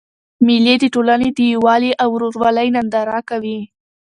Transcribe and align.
مېلې 0.45 0.75
د 0.79 0.83
ټولني 0.93 1.29
د 1.37 1.39
یووالي 1.53 1.91
او 2.01 2.09
ورورولۍ 2.15 2.67
ننداره 2.75 3.19
کوي. 3.29 3.59